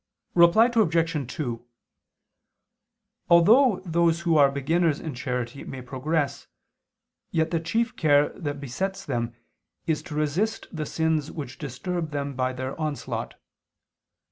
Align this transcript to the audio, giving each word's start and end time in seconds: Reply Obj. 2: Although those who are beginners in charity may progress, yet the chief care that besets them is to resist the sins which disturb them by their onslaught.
Reply 0.33 0.65
Obj. 0.65 1.27
2: 1.31 1.63
Although 3.29 3.81
those 3.85 4.21
who 4.21 4.35
are 4.35 4.49
beginners 4.49 4.99
in 4.99 5.13
charity 5.13 5.63
may 5.63 5.83
progress, 5.83 6.47
yet 7.29 7.51
the 7.51 7.59
chief 7.59 7.95
care 7.95 8.29
that 8.29 8.59
besets 8.59 9.05
them 9.05 9.35
is 9.85 10.01
to 10.01 10.15
resist 10.15 10.65
the 10.75 10.87
sins 10.87 11.29
which 11.31 11.59
disturb 11.59 12.09
them 12.09 12.33
by 12.33 12.51
their 12.51 12.75
onslaught. 12.81 13.35